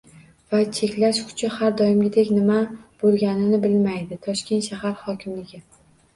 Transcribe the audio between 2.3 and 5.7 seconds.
nima bo'lganini bilmaydi? Toshkent shahar hokimligi